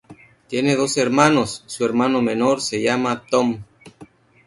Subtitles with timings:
[0.47, 3.63] Tiene dos hermanos, su hermano menor se llama Tom.